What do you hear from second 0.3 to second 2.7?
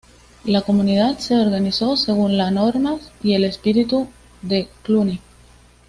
La comunidad se organizó según las